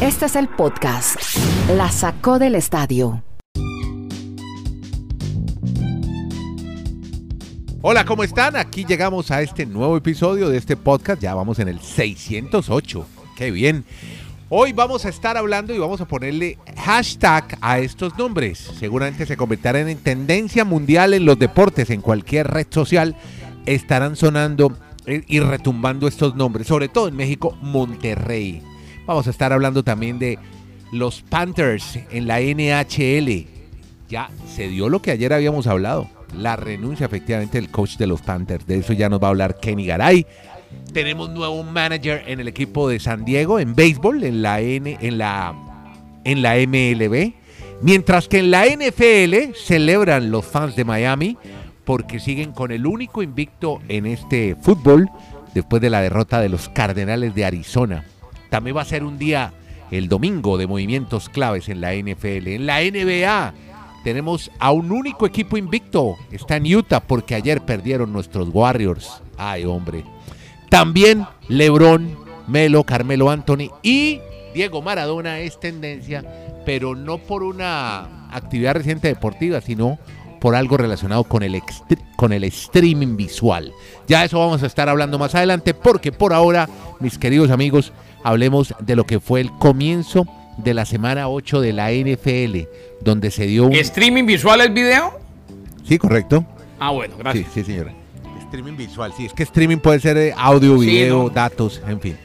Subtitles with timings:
[0.00, 1.16] Este es el podcast.
[1.76, 3.22] La sacó del estadio.
[7.82, 8.56] Hola, ¿cómo están?
[8.56, 11.22] Aquí llegamos a este nuevo episodio de este podcast.
[11.22, 13.06] Ya vamos en el 608.
[13.36, 13.84] Qué bien.
[14.50, 18.58] Hoy vamos a estar hablando y vamos a ponerle hashtag a estos nombres.
[18.78, 23.16] Seguramente se convertirán en tendencia mundial en los deportes, en cualquier red social.
[23.64, 24.76] Estarán sonando
[25.06, 28.62] y retumbando estos nombres, sobre todo en México, Monterrey.
[29.10, 30.38] Vamos a estar hablando también de
[30.92, 33.44] los Panthers en la NHL.
[34.08, 38.22] Ya se dio lo que ayer habíamos hablado la renuncia efectivamente del coach de los
[38.22, 38.68] Panthers.
[38.68, 40.24] De eso ya nos va a hablar Kenny Garay.
[40.92, 45.18] Tenemos nuevo manager en el equipo de San Diego en béisbol, en la N, en
[45.18, 45.56] la
[46.22, 47.32] en la MLB,
[47.82, 51.36] mientras que en la NFL celebran los fans de Miami
[51.84, 55.10] porque siguen con el único invicto en este fútbol
[55.52, 58.04] después de la derrota de los Cardenales de Arizona.
[58.50, 59.52] También va a ser un día
[59.90, 63.54] el domingo de movimientos claves en la NFL, en la NBA
[64.02, 66.16] tenemos a un único equipo invicto.
[66.30, 69.22] Está en Utah porque ayer perdieron nuestros Warriors.
[69.36, 70.04] Ay, hombre.
[70.70, 74.20] También LeBron, Melo, Carmelo Anthony y
[74.54, 76.24] Diego Maradona es tendencia,
[76.64, 79.98] pero no por una actividad reciente deportiva, sino
[80.40, 81.60] por algo relacionado con el,
[82.16, 83.72] con el streaming visual.
[84.08, 88.74] Ya eso vamos a estar hablando más adelante porque por ahora, mis queridos amigos, hablemos
[88.80, 90.26] de lo que fue el comienzo
[90.58, 92.68] de la semana 8 de la NFL,
[93.02, 93.74] donde se dio un...
[93.74, 95.18] ¿Streaming visual el video?
[95.84, 96.44] Sí, correcto.
[96.78, 97.46] Ah, bueno, gracias.
[97.52, 97.94] Sí, sí, señora.
[98.44, 102.16] Streaming visual, sí, es que streaming puede ser eh, audio, video, datos, en fin.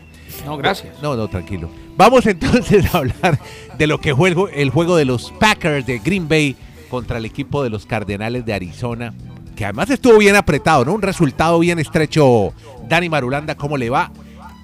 [0.46, 1.02] No, gracias.
[1.02, 1.70] No, no, tranquilo.
[1.98, 3.40] Vamos entonces a hablar
[3.78, 6.56] de lo que fue el, juego de los Packers de Green Bay
[6.90, 9.14] contra el equipo de los Cardenales de Arizona,
[9.56, 10.94] que además estuvo bien apretado, ¿no?
[10.94, 12.54] Un resultado bien estrecho.
[12.88, 14.12] Dani Marulanda, ¿cómo le va?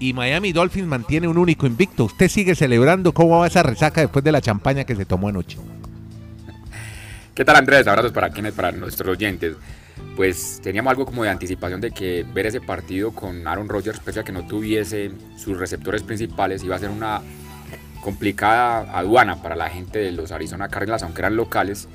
[0.02, 2.06] Y Miami Dolphins mantiene un único invicto.
[2.06, 5.60] ¿Usted sigue celebrando cómo va esa resaca después de la champaña que se tomó anoche?
[7.36, 7.86] ¿Qué tal Andrés?
[7.86, 9.56] Abrazos para quienes, para nuestros oyentes.
[10.16, 14.22] Pues teníamos algo como de anticipación de que ver ese partido con Aaron Rodgers, pese
[14.22, 17.22] a que no tuviese sus receptores principales, iba a ser una
[18.02, 21.88] complicada aduana para la gente de los Arizona Cardinals, aunque eran locales.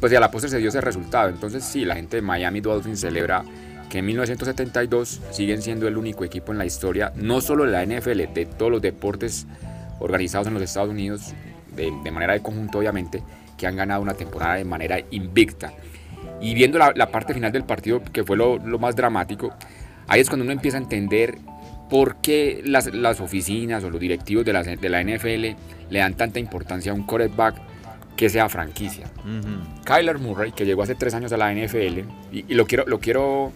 [0.00, 1.30] Pues ya a la postre se dio ese resultado.
[1.30, 3.42] Entonces sí, la gente de Miami Dolphins celebra
[3.88, 7.84] que en 1972 siguen siendo el único equipo en la historia, no solo de la
[7.84, 9.46] NFL, de todos los deportes
[10.00, 11.34] organizados en los Estados Unidos,
[11.74, 13.22] de, manera de conjunto obviamente,
[13.56, 15.72] que han ganado una temporada de manera invicta.
[16.40, 19.54] Y viendo la, parte final del partido, que fue lo, más dramático,
[20.08, 21.38] ahí es cuando uno empieza a entender
[21.88, 22.88] por qué las,
[23.20, 25.56] oficinas o los directivos de la, de la NFL
[25.90, 27.73] le dan tanta importancia a un quarterback
[28.16, 29.06] que sea franquicia.
[29.84, 32.00] Kyler Murray, que llegó hace tres años a la NFL,
[32.32, 33.52] y, lo, quiero, lo quiero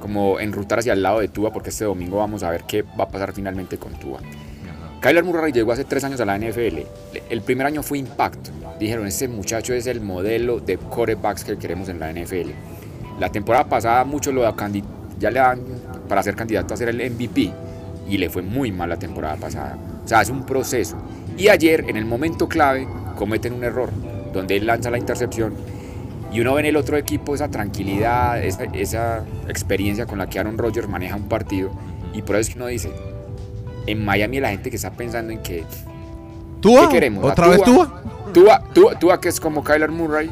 [0.00, 3.04] como enrutar hacia el lado de Tua, porque este domingo vamos a ver qué va
[3.04, 4.20] a pasar finalmente con Tua.
[5.00, 6.80] Kyler Murray llegó hace tres años a la NFL.
[7.30, 8.50] El primer año fue impacto.
[8.78, 12.50] Dijeron, este muchacho es el modelo de quarterbacks que queremos en la NFL.
[13.18, 14.42] La temporada pasada muchos lo
[15.18, 15.60] ya le dan
[16.08, 17.52] para ser candidato a ser el MVP
[18.08, 19.78] y le fue muy mal la temporada pasada.
[20.04, 20.96] O sea, es un proceso.
[21.36, 22.86] Y ayer, en el momento clave,
[23.20, 23.90] cometen un error,
[24.32, 25.52] donde él lanza la intercepción
[26.32, 30.56] y uno ve en el otro equipo esa tranquilidad, esa, experiencia con la que Aaron
[30.56, 31.70] Rodgers maneja un partido
[32.14, 32.90] y por eso es que uno dice,
[33.86, 35.66] en Miami la gente que está pensando en que...
[36.62, 36.88] ¿Tua?
[36.88, 37.22] ¿Qué queremos?
[37.22, 38.02] ¿Otra vez Tua?
[38.32, 38.98] Tua, Tua?
[38.98, 40.30] Tua que es como Kyler Murray,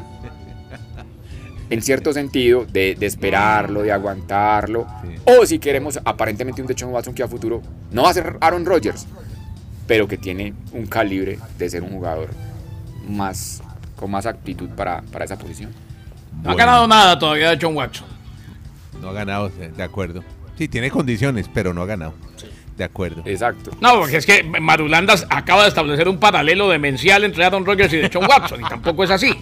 [1.69, 4.87] en cierto sentido, de, esperarlo, de aguantarlo.
[5.27, 7.61] O si queremos aparentemente un Deshaun Watson que a futuro
[7.93, 9.07] no va a ser Aaron Rodgers,
[9.87, 12.48] pero que tiene un calibre de ser un jugador
[13.09, 13.63] más,
[13.97, 15.73] con más actitud para, esa posición.
[16.43, 18.07] No ha ganado nada todavía de John Watson.
[19.01, 20.23] No ha ganado, de acuerdo.
[20.57, 22.15] Sí, tiene condiciones, pero no ha ganado.
[22.77, 23.23] De acuerdo.
[23.25, 23.73] Exacto.
[23.81, 27.97] No, porque es que Marulandas acaba de establecer un paralelo demencial entre Aaron Rodgers y
[27.97, 29.35] de John Watson, y tampoco es así.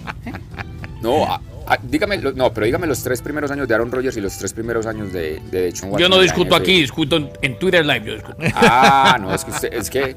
[1.02, 1.26] No,
[1.66, 4.52] Ah, dígame, no, pero dígame los tres primeros años de Aaron Rodgers y los tres
[4.52, 5.98] primeros años de, de Watson.
[5.98, 8.04] Yo no discuto aquí, discuto en, Twitter Live.
[8.04, 8.38] Yo discuto.
[8.54, 10.16] Ah, no, es que, usted, es que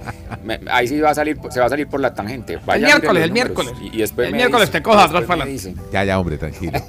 [0.69, 2.59] ahí sí va a salir, se va a salir por la tangente.
[2.73, 3.73] el miércoles, el miércoles.
[3.81, 5.45] Y, después el miércoles te cojas atrás para
[5.91, 6.79] Ya, ya, hombre, tranquilo.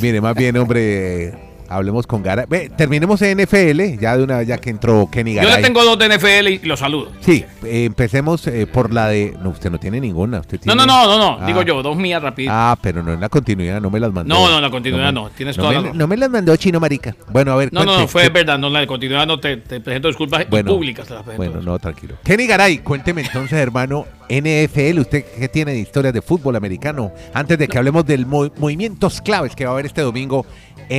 [0.00, 2.46] mire, más bien, hombre hablemos con Gara.
[2.48, 5.50] Ve, terminemos en NFL, ya de una ya que entró Kenny Garay.
[5.50, 7.12] Yo le tengo dos de NFL y los saludo.
[7.20, 9.36] Sí, eh, empecemos eh, por la de.
[9.42, 10.40] No, usted no tiene ninguna.
[10.40, 11.46] Usted no, no, no, no, no.
[11.46, 11.64] Digo ah.
[11.64, 12.50] yo, dos mías rápido.
[12.52, 14.34] Ah, pero no en la continuidad, no me las mandó.
[14.34, 15.30] No, no, en la continuidad no.
[15.30, 17.16] Tienes no toda me, la No me las mandó Chino Marica.
[17.30, 17.72] Bueno, a ver.
[17.72, 18.58] No, no, no, fue verdad.
[18.58, 21.08] No, la de continuidad no te, presento disculpas públicas.
[21.36, 22.16] bueno, no, tranquilo.
[22.22, 27.12] Kenny Garay, cuénteme entonces, hermano, NFL, ¿usted qué tiene de historias de fútbol americano?
[27.34, 30.46] Antes de que hablemos del movimientos claves que va a haber este domingo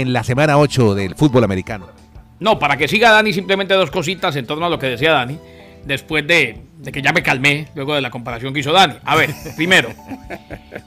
[0.02, 1.88] en la semana 8 del fútbol americano.
[2.40, 5.38] No, para que siga Dani, simplemente dos cositas en torno a lo que decía Dani.
[5.86, 8.96] después de, de que ya me calmé, luego de la comparación que hizo Dani.
[9.04, 9.90] A ver, primero,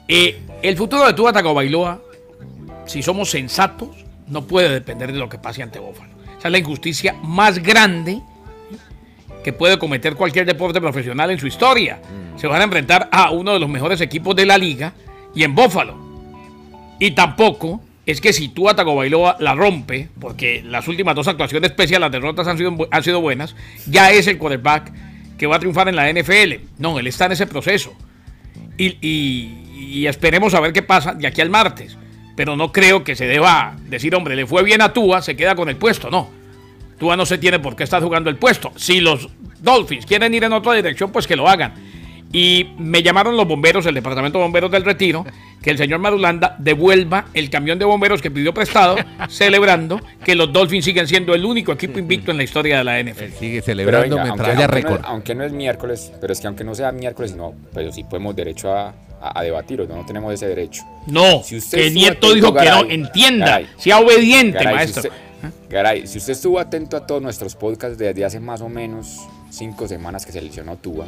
[0.09, 2.01] eh, el futuro de Tua Tagovailoa,
[2.85, 3.89] si somos sensatos,
[4.27, 6.11] no puede depender de lo que pase ante Bófalo.
[6.37, 8.21] Esa es la injusticia más grande
[9.41, 12.01] que puede cometer cualquier deporte profesional en su historia.
[12.35, 14.93] Se van a enfrentar a uno de los mejores equipos de la liga
[15.33, 15.95] y en Bófalo.
[16.99, 21.97] Y tampoco es que si tú Tagovailoa la rompe, porque las últimas dos actuaciones, pese
[21.97, 23.55] a las derrotas, han sido, han sido buenas,
[23.85, 24.91] ya es el quarterback
[25.37, 26.53] que va a triunfar en la NFL.
[26.79, 27.93] No, él está en ese proceso.
[28.77, 31.97] Y esperemos a ver qué pasa de aquí al martes.
[32.37, 35.55] Pero no creo que se deba decir, hombre, le fue bien a Tua, se queda
[35.55, 36.09] con el puesto.
[36.09, 36.29] No.
[36.97, 38.71] Tua no se tiene por qué estar jugando el puesto.
[38.77, 39.27] Si los
[39.59, 41.73] Dolphins quieren ir en otra dirección, pues que lo hagan.
[42.31, 45.25] Y me llamaron los bomberos, el departamento de bomberos del retiro,
[45.61, 48.97] que el señor Marulanda devuelva el camión de bomberos que pidió prestado,
[49.29, 52.99] celebrando que los Dolphins siguen siendo el único equipo invicto en la historia de la
[52.99, 53.31] Él NFL.
[53.39, 55.01] sigue celebrando venga, mientras aunque, haya aunque récord.
[55.05, 58.35] aunque no es miércoles, pero es que aunque no sea miércoles, no, pero sí podemos
[58.35, 58.89] derecho a,
[59.21, 60.83] a, a debatirlo, no, no tenemos ese derecho.
[61.07, 65.01] No, Si usted que Nieto atento, dijo que no, entienda, Garay, sea obediente, Garay, maestro.
[65.03, 65.21] Si usted,
[65.69, 69.87] Garay, si usted estuvo atento a todos nuestros podcasts desde hace más o menos cinco
[69.87, 71.07] semanas que se lesionó Tua,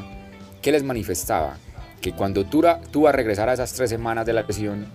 [0.62, 1.58] ¿qué les manifestaba?
[2.02, 4.88] Que cuando Tua, Tua regresara a esas tres semanas de la lesión,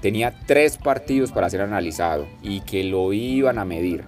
[0.00, 4.04] tenía tres partidos para ser analizado y que lo iban a medir.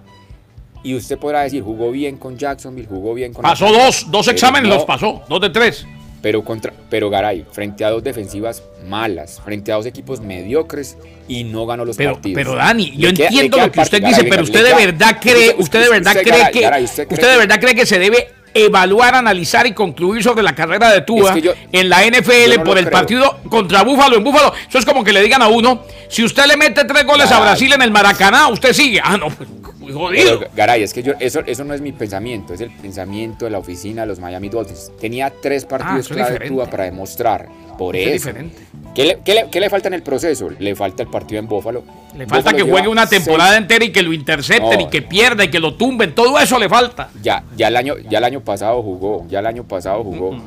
[0.83, 3.41] Y usted podrá decir, jugó bien con Jacksonville, jugó bien con...
[3.41, 5.87] Pasó Atlanta, dos, dos exámenes no- los pasó, dos de tres.
[6.21, 11.45] pero, contra, pero Garay, frente a dos defensivas malas, frente a dos equipos mediocres y
[11.45, 12.35] no ganó los Pero, partidos.
[12.35, 15.17] pero Dani, yo le entiendo queda lo que usted dice, Garay, pero usted de verdad
[15.21, 17.75] cree, usted- usted de verdad usted, cree Garay, que, usted cree usted de verdad cree
[17.75, 21.53] que se debe evaluar, analizar y concluir sobre la carrera de Tua Es que yo-
[21.71, 22.91] en la NFL no por el creo.
[22.99, 24.53] partido contra Búfalo en Búfalo.
[24.67, 27.39] Eso es como que le digan a uno, si usted le mete tres goles a.
[27.39, 29.01] Brasil en el Maracaná, usted sigue.
[29.03, 30.39] Ah, no, pues, muy jodido.
[30.39, 33.51] Pero, Garay, es que yo, eso, eso no es mi pensamiento, es el pensamiento de
[33.51, 34.91] la oficina de los Miami Dolphins.
[34.99, 36.47] Tenía tres Ah, partidos es clave.
[36.47, 37.47] Tua para demostrar.
[37.77, 38.29] Por Eso es eso.
[38.29, 38.67] diferente.
[38.93, 40.49] ¿Qué le, qué le- qué le falta en el proceso?
[40.59, 41.83] Le falta el partido en Buffalo.
[42.15, 44.85] Le falta que juegue una temporada seis- entera y que lo intercepten No.
[44.85, 46.13] y que pierda y que lo tumben.
[46.13, 47.09] Todo eso le falta.
[47.21, 50.37] Ya, ya, el año, ya el año pasado jugó, ya el año pasado jugó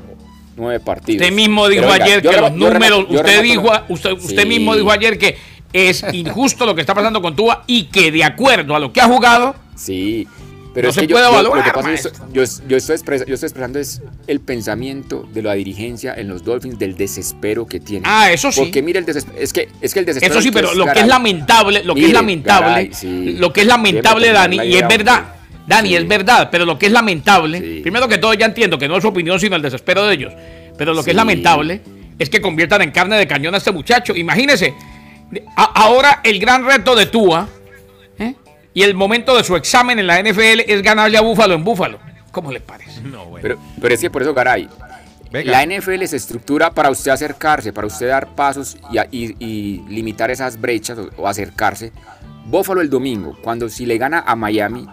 [0.56, 1.22] nueve partidos.
[1.22, 4.42] Usted mismo dijo venga, ayer que los remato- números, usted remato dijo, la- usted, usted
[4.42, 4.48] Sí.
[4.48, 5.36] mismo dijo ayer que
[5.72, 9.00] es injusto lo que está pasando con Tua y que de acuerdo a lo que
[9.00, 10.26] ha jugado, Sí,
[10.76, 12.28] pero No es se que puede yo- lo evaluar, que pasa es que maestro.
[12.34, 16.44] yo, yo estoy expresa- yo estoy expresando es el pensamiento de la dirigencia en los
[16.44, 18.02] Dolphins del desespero que tienen.
[18.04, 18.60] Ah, eso sí.
[18.60, 20.84] Porque mire el desespero, es que es que el desespero eso sí, es pero lo
[20.84, 23.36] que es lamentable, lo que es lamentable, sí.
[23.38, 25.64] lo que es lamentable, Dani, y es verdad, hombre.
[25.66, 25.96] Dani, Sí.
[25.96, 27.80] es verdad, pero lo que es lamentable, Sí.
[27.82, 30.32] primero que todo ya entiendo que no es su opinión, sino el desespero de ellos,
[30.76, 31.80] pero lo que es lamentable
[32.18, 34.14] es que conviertan en carne de cañón a este muchacho.
[34.14, 34.74] Imagínese,
[35.56, 37.48] a- ahora el gran reto de Tua.
[38.76, 41.98] Y el momento de su examen en la NFL es ganarle a Búfalo en Búfalo.
[42.30, 43.00] ¿Cómo le parece?
[43.00, 43.42] No, bueno.
[43.42, 44.68] Pero, pero es que por eso, Garay,
[45.32, 45.50] Venga.
[45.50, 50.30] la NFL se estructura para usted acercarse, para usted dar pasos y, y- y limitar
[50.30, 51.92] esas brechas o, o acercarse.
[52.44, 54.86] Buffalo el domingo, cuando si le gana a Miami,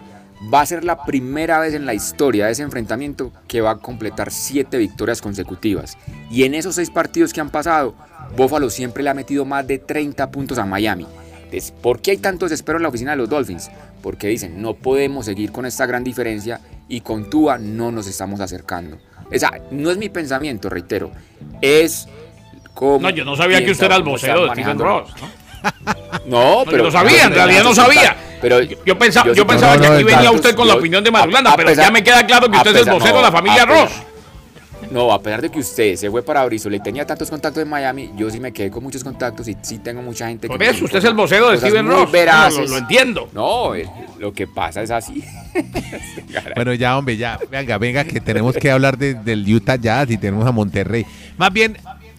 [0.53, 3.77] va a ser la primera vez en la historia de ese enfrentamiento que va a
[3.79, 5.97] completar siete victorias consecutivas.
[6.31, 7.94] Y en esos seis partidos que han pasado,
[8.38, 11.06] Buffalo siempre le ha metido más de 30 puntos a Miami.
[11.53, 13.69] Entonces, ¿Por qué hay tanto desespero en la oficina de los Dolphins?
[14.01, 16.59] Porque dicen, no podemos seguir con esta gran diferencia
[16.89, 18.97] y con Tua no nos estamos acercando.
[19.33, 21.11] O sea, no es mi pensamiento, reitero.
[21.61, 22.07] Es
[22.74, 23.00] como...
[23.00, 25.12] No, yo no sabía que usted era el vocero de Steven Ross.
[26.25, 26.63] ¿no?
[26.65, 26.77] Pero...
[26.77, 28.15] yo no sabía, en realidad no sabía.
[28.41, 31.12] Pero Yo, yo pensaba, yo pensaba no, que aquí venía usted con la opinión de
[31.12, 33.31] Marulanda, pero pesar- ya me queda claro que usted es el vocero no, de la
[33.31, 33.91] familia a pesar- Ross.
[34.93, 37.69] No, a pesar de que usted se fue para Bristol y tenía tantos contactos en
[37.69, 40.85] Miami, yo sí me quedé con muchos contactos y sí tengo mucha gente me eso,
[40.85, 42.09] usted es el vocero de Steven Ross.
[42.12, 43.29] No, lo, lo entiendo.
[43.33, 45.23] No, eh, lo que pasa es así.
[46.55, 47.39] Bueno, ya, hombre, ya.
[47.51, 51.05] Venga, venga, que tenemos que hablar de- del Utah Jazz y tenemos a Monterrey.
[51.38, 51.77] Más bien,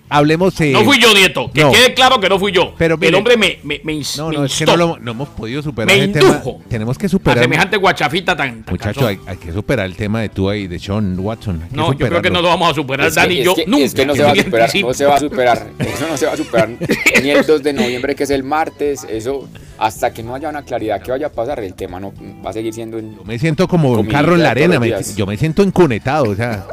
[0.09, 0.61] hablemos.
[0.61, 1.51] eh, No fui yo, Nieto.
[1.53, 1.73] Que no.
[1.73, 2.75] quede claro que no fui yo.
[2.79, 5.63] Pero el hombre me, me, me No, no, es que no, lo- no hemos podido
[5.63, 6.43] superar Me ese tema.
[6.69, 7.43] Tenemos que a superar.
[7.45, 9.07] semejante guachafita tan, tan Muchacho, cansón.
[9.27, 11.63] hay, hay que superar el tema de Tua y de Sean Watson.
[11.71, 13.55] No, yo creo que no lo vamos a superar, Es que- Dani y es yo.
[13.55, 13.85] que- nunca.
[13.85, 14.89] Es que no se va a superar, anticipo.
[14.89, 15.67] no se va a superar.
[15.79, 16.69] Eso no se va a superar
[17.23, 19.05] ni el 2 de noviembre, que es el martes.
[19.09, 22.13] Eso, hasta que no haya una claridad que vaya a pasar, el tema no
[22.45, 24.79] va a seguir siendo en, Yo me siento como un carro en la arena.
[24.79, 26.67] me- yo me siento encunetado, o sea.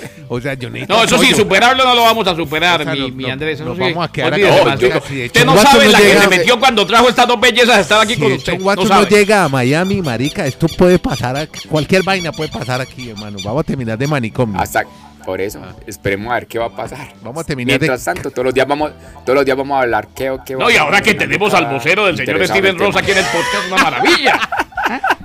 [0.28, 2.92] O sea, yo necesito No, eso sí, superarlo no lo vamos a superar, O sea,
[2.94, 3.60] mi, no- mi no- Andrés.
[3.60, 4.76] nos vamos a quedar acá.
[5.06, 7.76] Si Usted no Watson sabe no la que se metió cuando trajo estas dos bellezas
[7.76, 8.58] a estar aquí Si con usted.
[8.58, 11.36] No Watson no, llega a Miami, marica, esto puede pasar.
[11.36, 11.68] aquí.
[11.68, 13.38] Cualquier vaina puede pasar aquí, hermano.
[13.44, 14.60] Vamos a terminar de manicomio.
[14.60, 14.84] hasta
[15.24, 15.60] por eso.
[15.86, 17.12] Esperemos a ver qué va a pasar.
[17.22, 18.92] Vamos a terminar de- Mientras tanto, todos los días vamos,
[19.24, 21.52] todos los días vamos a hablar qué, qué va No, y a ahora que tenemos
[21.54, 22.98] al vocero del señor Steven tema.
[23.00, 24.40] aquí en el podcast, una maravilla.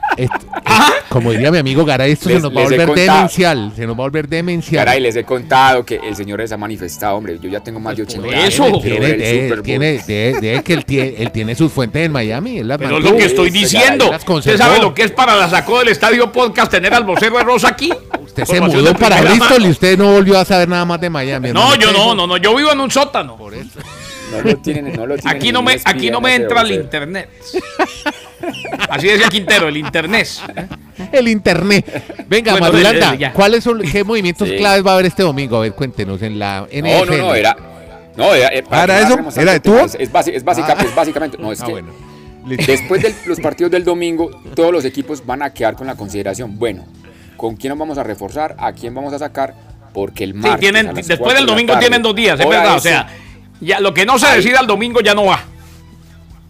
[1.11, 3.73] como diría mi amigo Garay, esto Les- se nos va a volver demencial.
[3.75, 4.85] Se nos va a volver demencial.
[4.85, 7.37] Caray, les he contado que el señor se ha manifestado, hombre.
[7.41, 8.45] Yo ya tengo más de 80 años.
[8.53, 8.63] eso.
[8.81, 9.13] Tiene,
[9.61, 12.59] tiene, de- de que él tiene, él tiene sus fuentes en Miami.
[12.59, 14.05] él las Pero es lo que estoy diciendo.
[14.05, 17.37] Garay Usted sabe lo que es para la sacó del estadio podcast tener al vocero
[17.37, 17.91] de Rosa aquí.
[18.23, 21.51] Usted se mudó para Bristol y usted no volvió a saber nada más de Miami.
[21.51, 23.35] No, yo no, no, no, yo vivo en un sótano.
[23.35, 23.79] Por eso.
[24.31, 27.29] No lo tienen, no lo tienen Aquí no me, aquí no me entra el internet.
[28.89, 30.27] Así decía Quintero, el internet.
[31.11, 32.03] El internet.
[32.27, 33.33] Venga, Bueno, Marulanda, ya.
[33.33, 34.55] ¿cuáles son, qué movimientos Sí.
[34.57, 35.57] claves va a haber este domingo?
[35.57, 36.81] A ver, cuéntenos en la NFL.
[36.81, 37.55] No, no, no, era.
[38.15, 39.41] No, era, eh, ¿Ah, era que eso?
[39.41, 39.79] ¿Era de tubo?
[39.79, 40.83] Es, es basi- es básica- Ah.
[40.83, 41.37] es básicamente.
[41.37, 41.89] No, es Ah, que bueno.
[42.45, 46.57] Después de los partidos del domingo, todos los equipos van a quedar con la consideración.
[46.59, 46.85] Bueno,
[47.37, 48.55] ¿con quién nos vamos a reforzar?
[48.59, 49.53] ¿A quién vamos a sacar?
[49.93, 50.59] Porque el Sí, martes.
[50.59, 52.75] tienen, a las después del de la domingo tarde, tienen dos días, es verdad.
[52.75, 53.07] O sea,
[53.61, 55.45] ya lo que no se decida el domingo ya no va.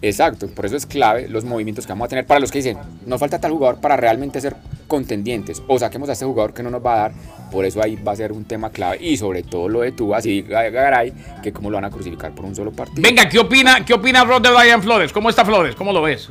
[0.04, 2.78] Exacto, por eso es clave los movimientos que vamos a tener para los que dicen,
[3.06, 4.56] nos falta tal jugador para realmente ser
[4.88, 7.12] contendientes o saquemos a este jugador que no nos va a dar,
[7.52, 10.26] por eso ahí va a ser un tema clave y sobre todo lo de Tubas
[10.26, 11.14] y Garay,
[11.44, 13.04] que cómo lo van a crucificar por un solo partido.
[13.04, 15.14] Venga, ¿qué opina, qué opina Rod de Brian Flores?
[15.14, 15.76] ¿Cómo está Flores?
[15.76, 16.30] ¿Cómo lo ves?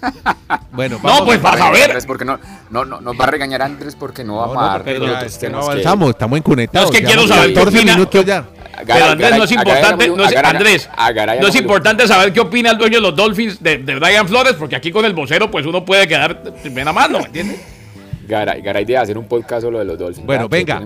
[0.72, 1.82] Bueno, No, pues va vas a ver.
[1.84, 2.38] Andrés porque no,
[2.70, 5.22] no, no, nos va a regañar Andrés porque no No, vamos no, a ya, otros
[5.24, 6.90] es que no temas que- avanzamos, estamos inconectados.
[6.90, 8.44] No, es que quiero saber qué 14 opina- minutos ya.
[8.86, 10.88] Pero Andrés, no es importante, no es, Andrés,
[11.40, 14.54] no es importante saber qué opina el dueño de los Dolphins de, de Brian Flores,
[14.54, 17.60] porque aquí con el vocero, pues uno puede quedar de primera mano, ¿me entiendes?
[18.28, 20.26] Garay, Garay debe hacer un podcast solo de los Dolphins.
[20.26, 20.80] Bueno, venga.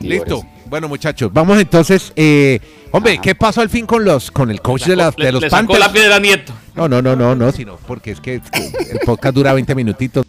[0.00, 0.42] Listo.
[0.66, 2.12] Bueno, muchachos, vamos entonces.
[2.16, 2.60] eh,
[2.92, 5.42] hombre, ¿qué pasó al fin con los con el coach de, las- Le, de los
[5.42, 5.80] le sacó Panthers?
[5.86, 6.52] la piedra Nieto.
[6.74, 9.74] No, no, no, no, no, sino porque es que, es que el podcast dura 20
[9.74, 10.24] minutitos.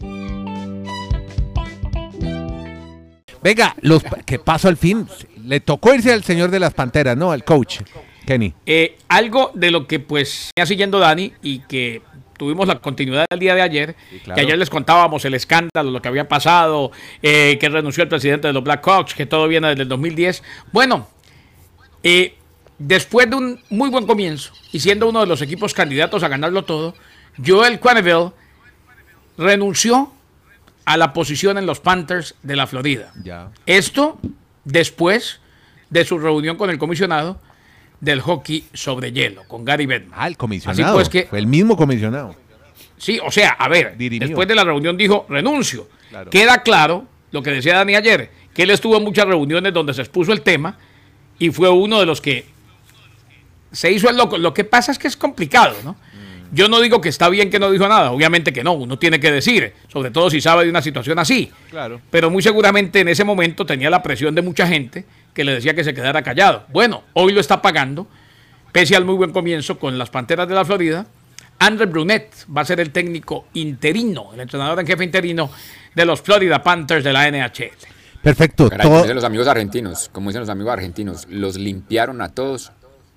[3.44, 5.08] Venga, los, ¿qué pasó al fin?
[5.46, 7.32] Le tocó irse al señor de las Panteras, ¿no?
[7.32, 7.82] Al coach,
[8.26, 8.54] Kenny.
[8.66, 12.02] Eh, algo de lo que pues venía siguiendo Dani y que
[12.38, 14.36] tuvimos la continuidad del día de ayer, claro.
[14.36, 16.92] que ayer les contábamos el escándalo, lo que había pasado,
[17.22, 20.44] eh, que renunció el presidente de los Blackhawks, que todo viene desde el 2010.
[20.72, 21.08] Bueno,
[22.04, 22.36] eh,
[22.78, 26.64] después de un muy buen comienzo y siendo uno de los equipos candidatos a ganarlo
[26.64, 26.96] todo,
[27.46, 28.32] Joel Quenneville
[29.38, 30.12] renunció
[30.86, 33.12] a la posición en los Panthers de la Florida.
[33.24, 33.52] Ya.
[33.66, 34.20] Esto
[34.64, 35.40] después
[35.90, 37.40] de su reunión con el comisionado
[38.00, 40.14] del hockey sobre hielo, con Gary Bettman.
[40.18, 40.84] Ah, el comisionado.
[40.84, 42.36] Así pues que- Fue el mismo comisionado.
[42.98, 44.28] Sí, o sea, a ver, Dirimió.
[44.28, 45.88] después de la reunión dijo renuncio.
[46.10, 46.30] Claro.
[46.30, 50.02] Queda claro lo que decía Dani ayer, que él estuvo en muchas reuniones donde se
[50.02, 50.78] expuso el tema
[51.38, 52.46] y fue uno de los que
[53.72, 54.38] se hizo el loco.
[54.38, 55.96] Lo que pasa es que es complicado, ¿no?
[56.52, 59.20] Yo no digo que está bien que no dijo nada, obviamente que no, uno tiene
[59.20, 61.52] que decir, sobre todo si sabe de una situación así.
[61.70, 62.02] Claro.
[62.10, 65.74] Pero muy seguramente en ese momento tenía la presión de mucha gente que le decía
[65.74, 66.66] que se quedara callado.
[66.70, 68.08] Bueno, hoy lo está pagando,
[68.72, 71.06] pese al muy buen comienzo con las Panteras de la Florida.
[71.60, 75.50] André Brunet va a ser el técnico interino, el entrenador en jefe interino
[75.94, 77.72] de los Florida Panthers de la NHL.
[78.22, 78.70] Perfecto.
[78.70, 82.72] Caray, como dicen los amigos argentinos, como dicen los amigos argentinos, ¿los limpiaron a todos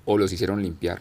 [0.05, 1.01] o los hicieron limpiar?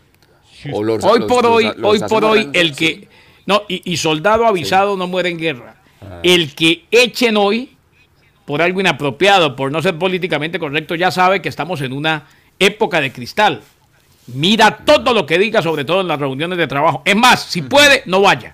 [0.72, 3.08] O los- Hoy por los- hoy, los hoy por hoy, el que.
[3.46, 5.75] No, y, y soldado avisado no muere en guerra.
[6.24, 7.72] El que echen hoy,
[8.46, 12.28] por algo inapropiado, por no ser políticamente correcto, ya sabe que estamos en una
[12.60, 13.62] época de cristal.
[14.28, 17.01] Mira todo lo que diga, sobre todo en las reuniones de trabajo.
[17.06, 18.54] Es más, si puede, no vaya.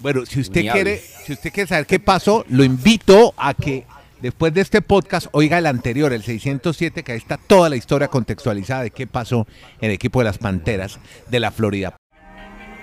[0.00, 3.84] Bueno, si usted Ni quiere, si usted quiere saber qué pasó, lo invito a que
[4.26, 8.08] después de este podcast oiga el anterior, el 607, que ahí está toda la historia
[8.08, 9.46] contextualizada de qué pasó
[9.80, 11.96] en el equipo de las Panteras de la Florida.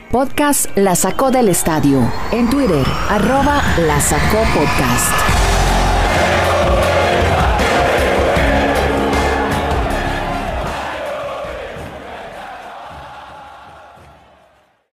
[0.10, 2.00] Podcast La Sacó del Estadio.
[2.32, 5.12] En Twitter, arroba La Sacó Podcast.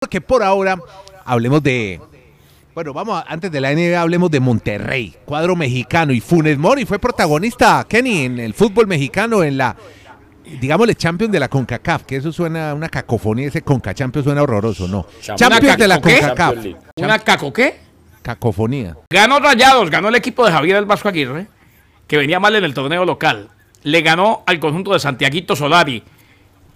[0.09, 0.79] Que por ahora
[1.25, 1.99] hablemos de
[2.77, 6.85] bueno, vamos, a- antes de la NBA hablemos de Monterrey, cuadro mexicano y Funes Mori
[6.85, 9.75] fue protagonista, Kenny, en el fútbol mexicano, en la,
[10.61, 14.87] digámosle, Champions de la CONCACAF, que eso suena una cacofonía, ese CONCA Champions suena horroroso,
[14.87, 15.07] ¿no?
[15.21, 15.39] Champions.
[15.39, 16.03] Champions de la ¿Una?
[16.03, 16.55] CONCACAF.
[16.97, 17.79] ¿Una caco qué?
[18.21, 18.95] cacofonía.
[19.09, 21.47] Ganó Rayados, ganó el equipo de Javier el Vasco Aguirre,
[22.05, 23.49] que venía mal en el torneo local.
[23.81, 26.03] Le ganó al conjunto de Santiaguito Solari,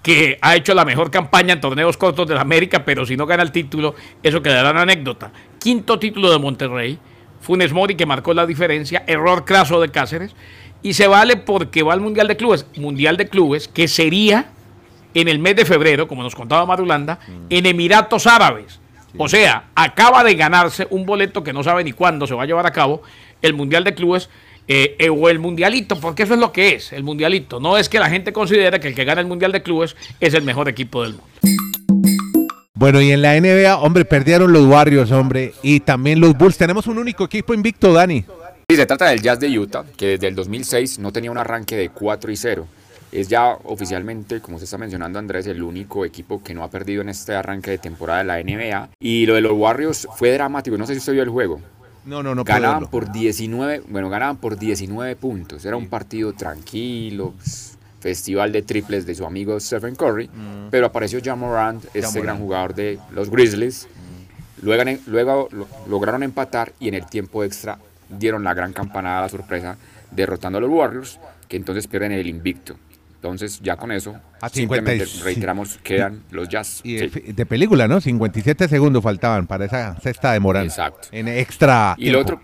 [0.02, 3.28] que ha hecho la mejor campaña en torneos cortos de la América, pero si no
[3.28, 3.94] gana el título,
[4.24, 5.32] eso quedará en anécdota.
[5.62, 6.98] Quinto título de Monterrey,
[7.40, 10.36] Funes Mori que marcó la diferencia, error craso de Cáceres,
[10.82, 14.50] y se vale porque va al Mundial de Clubes, Mundial de Clubes, que sería
[15.14, 17.20] en el mes de febrero, como nos contaba Marulanda,
[17.52, 18.80] en Emiratos Árabes.
[19.20, 22.48] O sea, acaba de ganarse un boleto que no sabe ni cuándo se va a
[22.48, 23.04] llevar a cabo
[23.44, 24.30] el Mundial de Clubes
[24.68, 27.60] eh, eh, o el Mundialito, porque eso es lo que es, el Mundialito.
[27.60, 30.34] No es que la gente considere que el que gana el Mundial de Clubes es
[30.34, 31.71] el mejor equipo del mundo.
[32.82, 36.58] Bueno, y en la NBA, hombre, perdieron los Warriors, hombre, y también los Bulls.
[36.58, 38.26] Tenemos un único equipo invicto, Dani.
[38.68, 41.76] Sí, se trata del Jazz de Utah, que desde el 2006 no tenía un arranque
[41.76, 42.68] de 4 y 0.
[43.12, 47.04] Es ya oficialmente, como se está mencionando Andrés, el único equipo que no ha perdido
[47.04, 48.90] en este arranque de temporada de la NBA.
[49.00, 51.62] Y lo de los Warriors fue dramático, no sé si usted vio el juego.
[52.04, 52.44] No, no, no.
[52.44, 55.64] Ganaban por 19, bueno, ganaban por 19 puntos.
[55.66, 57.71] Era un partido tranquilo, pues,
[58.02, 60.70] festival de triples de su amigo Stephen Curry, mm.
[60.72, 63.88] pero apareció John Morant, este gran jugador de los Grizzlies.
[63.88, 64.66] Mm.
[64.66, 65.50] Luego, luego
[65.88, 67.78] lograron empatar y en el tiempo extra
[68.10, 69.78] dieron la gran campanada, la sorpresa,
[70.12, 72.76] derrotando a los Warriors, que entonces pierden el invicto.
[73.16, 76.82] Entonces, ya con eso, a simplemente reiteramos, quedan los Jazz.
[76.84, 78.02] Y de película, ¿no?
[78.02, 80.66] 57 segundos faltaban para esa cesta de Morán.
[80.66, 81.08] Exacto.
[81.12, 81.94] En extra.
[82.00, 82.42] Y lo otro.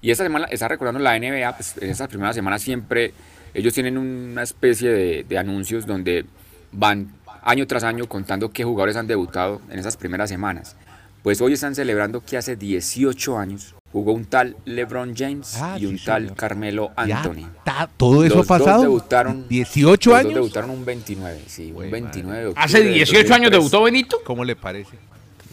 [0.00, 3.12] Y esta semana, está recordando la NBA, pues en esas primeras semanas siempre
[3.58, 6.24] ellos tienen una especie de, de, anuncios donde
[6.72, 7.12] van
[7.42, 10.76] año tras año contando qué jugadores han debutado en esas primeras semanas.
[11.22, 15.86] Pues hoy están celebrando que hace 18 años jugó un tal LeBron James ah, y
[15.86, 17.48] un tal Carmelo Anthony.
[17.96, 18.82] ¿Todo eso ha pasado?
[18.82, 20.34] debutaron 18 años.
[20.34, 24.18] debutaron un 29, sí, un 29 ¿Hace 18 años debutó Benito?
[24.24, 24.96] ¿Cómo le parece?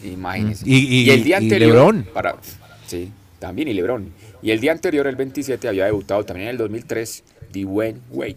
[0.04, 0.64] Imagínese.
[0.68, 2.06] Y, el día anterior LeBron.
[2.12, 2.36] para
[2.86, 4.12] Sí, también y LeBron.
[4.42, 7.24] Y el día anterior, el 27, había debutado también en el 2003
[7.64, 8.36] Dwayne Wade,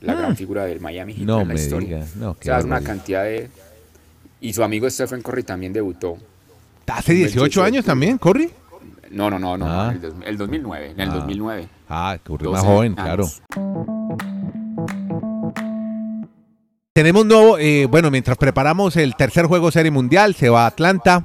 [0.00, 0.36] la gran ah.
[0.36, 2.06] figura del Miami Heat no en la historia.
[2.16, 3.48] no, o sea, es una cantidad de
[4.40, 6.16] y su amigo Stephen Curry también debutó.
[6.86, 8.50] ¿Hace 18 años también, Curry?
[9.10, 9.94] No, no, no, no, ah.
[10.24, 11.68] el, 2009, en el 2009.
[11.88, 13.26] Ah, ocurrió más joven, claro.
[16.92, 21.24] Tenemos nuevo, eh, bueno, mientras preparamos el tercer juego Serie Mundial, se va a Atlanta,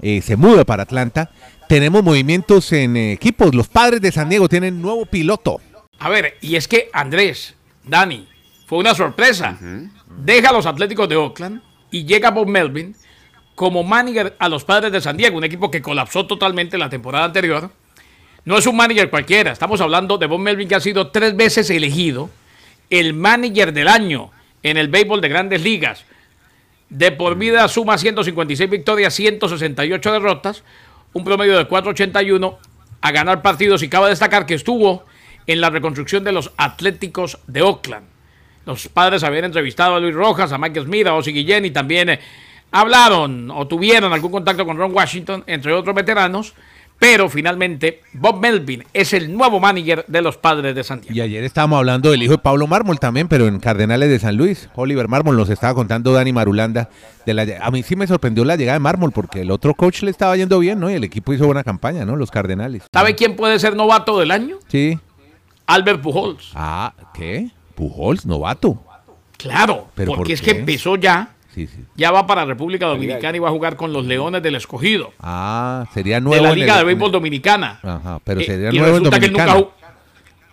[0.00, 1.30] eh, se muda para Atlanta.
[1.68, 3.54] Tenemos movimientos en equipos.
[3.54, 5.60] Los padres de San Diego tienen nuevo piloto.
[6.00, 7.54] A ver, y es que Andrés,
[7.84, 8.26] Dani,
[8.66, 9.58] fue una sorpresa.
[10.24, 12.96] Deja a los Atléticos de Oakland y llega Bob Melvin
[13.54, 17.26] como manager a los padres de San Diego, un equipo que colapsó totalmente la temporada
[17.26, 17.70] anterior.
[18.46, 21.68] No es un manager cualquiera, estamos hablando de Bob Melvin que ha sido tres veces
[21.68, 22.30] elegido
[22.88, 24.30] el manager del año
[24.62, 26.06] en el béisbol de grandes ligas.
[26.88, 30.64] De por vida suma 156 victorias, 168 derrotas,
[31.12, 32.58] un promedio de 481
[33.02, 35.04] a ganar partidos y cabe destacar que estuvo
[35.46, 38.06] en la reconstrucción de los Atléticos de Oakland.
[38.66, 42.10] Los padres habían entrevistado a Luis Rojas, a Mike Smith, a Ozzy Guillén y también
[42.10, 42.20] eh,
[42.70, 46.54] hablaron o tuvieron algún contacto con Ron Washington, entre otros veteranos,
[46.98, 51.16] pero finalmente Bob Melvin es el nuevo manager de los padres de Santiago.
[51.16, 54.36] Y ayer estábamos hablando del hijo de Pablo Mármol también, pero en Cardenales de San
[54.36, 54.68] Luis.
[54.74, 56.90] Oliver Mármol nos estaba contando Dani Marulanda.
[57.24, 60.02] De la, a mí sí me sorprendió la llegada de Mármol porque el otro coach
[60.02, 60.90] le estaba yendo bien, ¿no?
[60.90, 62.16] Y el equipo hizo buena campaña, ¿no?
[62.16, 62.82] Los Cardenales.
[62.92, 64.58] ¿Sabe quién puede ser novato del año?
[64.68, 64.98] Sí.
[65.74, 66.52] Albert Pujols.
[66.54, 67.50] Ah, ¿qué?
[67.74, 68.82] Pujols, novato.
[69.36, 71.34] Claro, porque es que empezó ya
[71.96, 75.12] ya va para República Dominicana y va a jugar con los Leones del Escogido.
[75.18, 76.42] Ah, sería nuevo.
[76.42, 77.80] De la Liga de Béisbol Dominicana.
[77.82, 79.64] Ajá, pero eh, sería nuevo en Dominicana.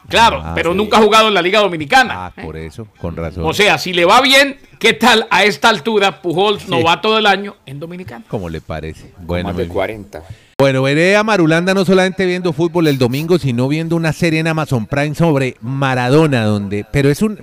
[0.10, 2.28] Claro, ah, pero nunca ha jugado en la Liga Dominicana.
[2.28, 3.44] Ah, por eso, con razón.
[3.46, 7.58] O sea, si le va bien, ¿qué tal a esta altura Pujols, novato del año
[7.66, 8.24] en Dominicana?
[8.30, 9.14] ¿Cómo le parece?
[9.20, 10.24] Bueno, más de 40.
[10.60, 14.48] Bueno, veré a Marulanda no solamente viendo fútbol el domingo, sino viendo una serie en
[14.48, 17.38] Amazon Prime sobre Maradona, donde, pero es un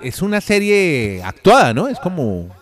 [0.00, 1.88] es una serie actuada, ¿no?
[1.88, 2.54] Es como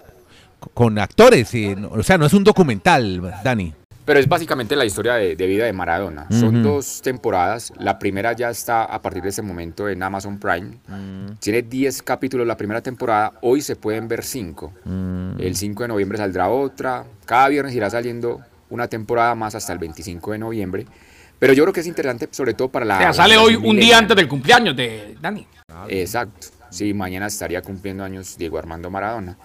[0.73, 3.75] con actores, y, o sea, no es un documental, Dani.
[4.07, 6.27] Pero es básicamente la historia de, vida de Maradona.
[6.31, 7.71] Son dos temporadas.
[7.79, 10.79] La primera ya está a partir de ese momento en Amazon Prime.
[10.89, 11.35] Mm.
[11.39, 13.35] Tiene 10 capítulos la primera temporada.
[13.43, 14.73] Hoy se pueden ver 5.
[14.85, 15.33] Mm.
[15.39, 17.05] El 5 de noviembre saldrá otra.
[17.25, 20.87] Cada viernes irá saliendo una temporada más hasta el 25 de noviembre.
[21.39, 22.97] Pero yo creo que es interesante, sobre todo para la.
[22.97, 25.47] O sea, sale hoy un día antes del cumpleaños de Dani.
[25.89, 26.49] Exacto.
[26.71, 29.37] Sí, mañana estaría cumpliendo años Diego Armando Maradona.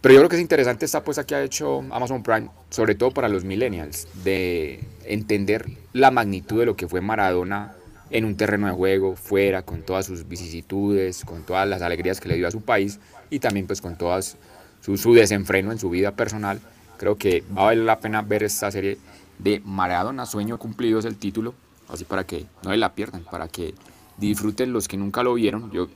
[0.00, 3.12] Pero yo creo que es interesante esta apuesta que ha hecho Amazon Prime, sobre todo
[3.12, 7.74] para los millennials, de entender la magnitud de lo que fue Maradona
[8.10, 12.28] en un terreno de juego, fuera, con todas sus vicisitudes, con todas las alegrías que
[12.28, 12.98] le dio a su país
[13.30, 14.36] y también pues con todas
[14.80, 16.60] su, su desenfreno en su vida personal.
[17.02, 18.96] Creo que va a valer la pena ver esta serie
[19.40, 21.52] de Maradona, Sueño Cumplido es el título,
[21.88, 23.74] así para que no se la pierdan, para que
[24.18, 25.72] disfruten los que nunca lo vieron.
[25.72, 25.88] Yo,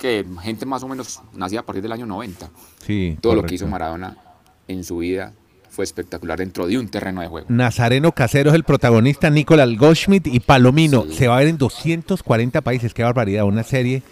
[0.00, 2.50] que gente más o menos nacida a partir del año 90.
[2.84, 4.16] Sí, Todo lo que hizo Maradona
[4.66, 5.32] en su vida
[5.70, 7.46] fue espectacular dentro de un terreno de juego.
[7.48, 11.04] Nazareno Casero es el protagonista, Nicolás Goldschmidt y Palomino.
[11.08, 13.44] Se va a ver en 240 países, qué barbaridad.
[13.44, 14.02] Una serie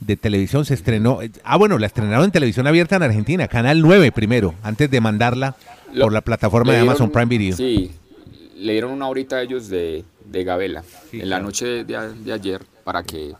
[0.00, 1.20] de televisión se estrenó.
[1.44, 5.56] Ah, bueno, la estrenaron en televisión abierta en Argentina, Canal 9 primero, antes de mandarla
[6.00, 7.56] por la plataforma de Amazon Prime Video.
[7.56, 7.90] Sí,
[8.56, 13.02] le dieron una horita a ellos de, de Gabela en la noche de, ayer para
[13.02, 13.34] que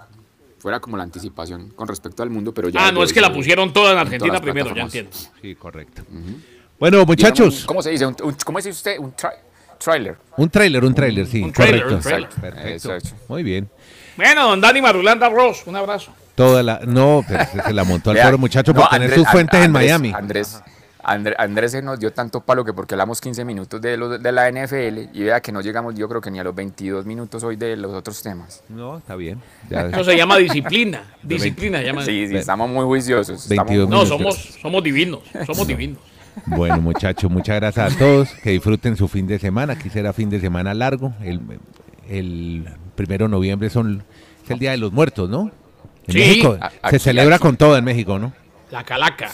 [0.58, 2.86] fuera como la anticipación con respecto al mundo, pero ya...
[2.86, 5.10] Ah, no es que la pusieron toda en Argentina primero, ya entiendo.
[5.42, 6.02] Sí, correcto.
[6.78, 7.36] Bueno, muchachos.
[7.50, 8.06] Digamos, ¿Cómo se dice?
[8.06, 8.98] Un- un- ¿Cómo dice usted?
[8.98, 9.34] Un tra-
[9.78, 10.16] trailer.
[10.36, 11.42] Un trailer, un trailer, sí.
[11.42, 11.96] Un trailer, correcto.
[11.96, 12.28] un trailer.
[12.30, 12.68] Perfecto.
[12.94, 13.10] Exacto.
[13.28, 13.68] Muy bien.
[14.16, 16.12] Bueno, don Dani Marulanda Ross, un abrazo.
[16.34, 16.80] Toda la.
[16.86, 19.66] No, pero se la montó al pobre muchacho por no, tener Andrés- sus fuentes en
[19.70, 20.12] Andrés- Miami.
[20.14, 20.60] Andrés,
[21.04, 24.32] Andrés, Andrés se nos dio tanto palo que porque hablamos 15 minutos de, los, de
[24.32, 27.42] la NFL y vea que no llegamos yo creo que ni a los 22 minutos
[27.44, 28.62] hoy de los otros temas.
[28.68, 29.40] No, está bien.
[29.70, 31.02] Ya- Eso se llama disciplina.
[31.22, 32.04] Disciplina se llama.
[32.04, 33.42] Sí, sí, estamos muy juiciosos.
[33.50, 35.20] estamos 22 No, somos, somos divinos.
[35.46, 35.98] Somos divinos.
[36.46, 38.30] Bueno, muchachos, muchas gracias a todos.
[38.42, 39.74] Que disfruten su fin de semana.
[39.74, 41.12] Aquí será fin de semana largo.
[41.22, 41.40] El,
[42.08, 42.64] el
[42.96, 44.02] primero de noviembre son,
[44.44, 45.50] es el Día de los Muertos, ¿no?
[46.06, 46.18] En Sí.
[46.18, 46.58] México.
[46.90, 47.42] Se celebra aquí.
[47.42, 48.32] con todo en México, ¿no?
[48.70, 49.30] La calaca.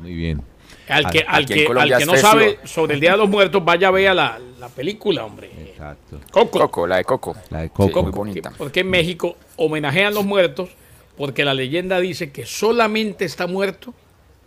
[0.00, 0.42] Muy bien.
[0.88, 3.88] Al que, al que, al que no sabe sobre el Día de los Muertos, vaya
[3.88, 5.50] a ver la, la película, hombre.
[5.70, 6.20] Exacto.
[6.30, 6.58] Coco.
[6.58, 7.34] Coco, la de Coco.
[7.50, 8.02] La de Sí, Coco.
[8.02, 8.52] muy Que- bonita.
[8.58, 10.70] Porque en México homenajean los muertos
[11.16, 13.94] porque la leyenda dice que solamente está muerto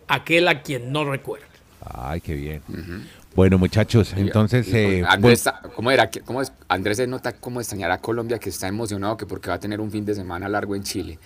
[0.08, 1.46] aquel a quien no recuerda.
[1.82, 2.62] Ay, qué bien.
[3.36, 4.68] Bueno, muchachos, entonces.
[4.74, 5.46] eh, Andrés,
[5.76, 6.10] ¿cómo era?
[6.10, 6.52] que- ¿Cómo es?
[6.68, 9.80] Andrés se nota cómo extrañará a Colombia que está emocionado que porque va a tener
[9.80, 11.20] un fin de semana largo en Chile.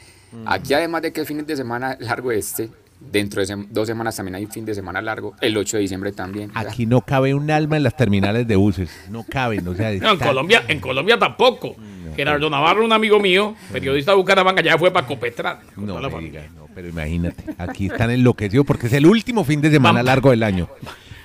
[0.45, 2.69] Aquí además de que el fin de semana largo este,
[3.11, 6.51] dentro de dos semanas también hay fin de semana largo, el 8 de diciembre también.
[6.53, 8.89] Aquí no cabe un alma en las terminales de buses.
[9.09, 9.91] No caben, o sea.
[9.93, 11.75] No, en Colombia, en Colombia tampoco.
[12.15, 15.59] Gerardo Navarro, un amigo mío, periodista de Bucaramanga, ya fue para Copetran.
[15.73, 19.61] con No, la diga, no, pero imagínate, aquí están enloquecidos porque es el último fin
[19.61, 20.67] de semana Van- largo del año.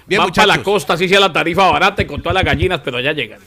[0.06, 2.80] Bien, Van para la costa, así sea la tarifa barata y con todas las gallinas,
[2.84, 3.40] pero ya llegan.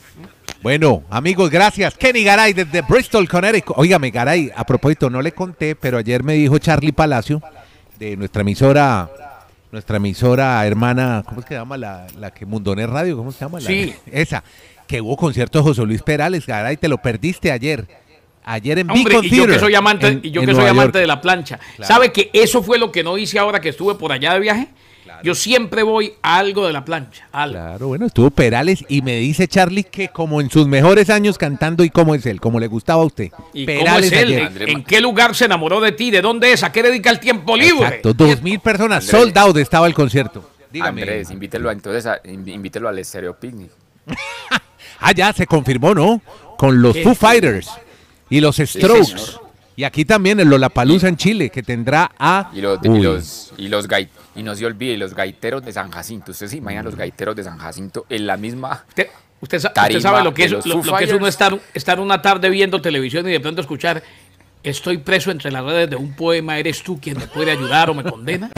[0.62, 1.94] Bueno, amigos, gracias.
[1.96, 3.78] Kenny Garay desde Bristol, Connecticut.
[3.78, 7.40] Óigame, Garay, a propósito, no le conté, pero ayer me dijo Charlie Palacio,
[8.00, 9.08] de nuestra emisora,
[9.70, 11.76] nuestra emisora hermana, ¿cómo es que se llama?
[11.76, 13.60] La, la que Mundones Radio, ¿cómo se llama?
[13.60, 13.94] La- Sí.
[14.10, 14.42] Esa,
[14.86, 17.86] que hubo concierto de José Luis Perales, Garay, te lo perdiste ayer.
[18.42, 20.70] Ayer en Hombre, Beacon y yo que soy amante, en- y yo que soy Nueva
[20.70, 21.02] amante York.
[21.02, 21.60] de la plancha.
[21.76, 21.86] Claro.
[21.94, 24.68] ¿Sabe que eso fue lo que no hice ahora que estuve por allá de viaje?
[25.22, 27.28] Yo siempre voy a algo de la plancha.
[27.32, 27.54] algo.
[27.58, 31.84] Claro, bueno, estuvo Perales y me dice Charlie que como en sus mejores años cantando
[31.84, 33.30] y cómo es él, como le gustaba a usted.
[33.52, 34.46] ¿Y cómo es él?
[34.46, 34.68] ayer.
[34.70, 36.10] ¿En, qué lugar se enamoró de ti?
[36.10, 36.62] ¿De dónde es?
[36.62, 37.86] ¿A qué dedica el tiempo libre?
[37.86, 39.10] Exacto, dos mil personas, Andrés.
[39.20, 40.50] sold out estaba el concierto.
[40.72, 41.02] Dígame.
[41.02, 43.70] Andrés, invítelo a- entonces a- invítelo al Stereo Picnic.
[45.02, 46.20] Ah, ya se confirmó, ¿no?
[46.58, 46.98] Con los.
[46.98, 47.70] Foo Fighters
[48.28, 49.39] y los Strokes.
[49.80, 52.50] Y aquí también el Lollapalooza en Chile, que tendrá a...
[52.52, 55.90] Y los, y los, y los gai- y no se olvide, los gaiteros de San
[55.90, 56.32] Jacinto.
[56.32, 58.84] Usted se imagina los gaiteros de San Jacinto en la misma.
[58.88, 59.08] Usted,
[59.40, 63.26] usted sabe lo que es, lo, que es uno estar, estar una tarde viendo televisión
[63.26, 64.02] y de pronto escuchar
[64.62, 67.94] Estoy preso entre las redes de un poema, ¿eres tú quien me puede ayudar o
[67.94, 68.50] me condena?